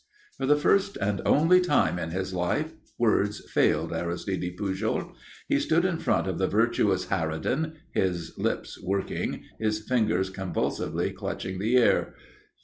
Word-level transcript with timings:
For 0.35 0.47
the 0.47 0.55
first 0.55 0.97
and 0.99 1.21
only 1.27 1.59
time 1.61 1.99
in 1.99 2.09
his 2.09 2.33
life 2.33 2.73
words 2.97 3.39
failed 3.51 3.93
Aristide 3.93 4.57
Pujol. 4.57 5.13
He 5.47 5.59
stood 5.59 5.85
in 5.85 5.99
front 5.99 6.25
of 6.25 6.39
the 6.39 6.47
virtuous 6.47 7.05
harridan, 7.05 7.73
his 7.93 8.35
lips 8.35 8.81
working, 8.81 9.43
his 9.59 9.87
fingers 9.87 10.31
convulsively 10.31 11.11
clutching 11.11 11.59
the 11.59 11.77
air. 11.77 12.15